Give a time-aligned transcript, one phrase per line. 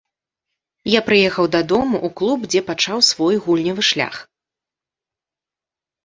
[0.91, 4.17] Я прыехаў дадому, у клуб, дзе пачаў свой гульнявы шлях.